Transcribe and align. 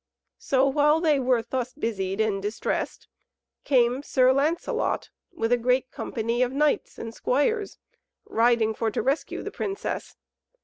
So 0.39 0.65
while 0.65 0.99
they 0.99 1.19
were 1.19 1.43
thus 1.43 1.75
busied 1.75 2.19
and 2.19 2.41
distressed, 2.41 3.07
came 3.63 4.01
Sir 4.01 4.33
Lancelot 4.33 5.11
with 5.31 5.51
a 5.51 5.57
great 5.57 5.91
company 5.91 6.41
of 6.41 6.51
knights 6.51 6.97
and 6.97 7.13
squires 7.13 7.77
riding 8.25 8.73
for 8.73 8.89
to 8.89 9.01
rescue 9.03 9.43
the 9.43 9.51
princess. 9.51 10.15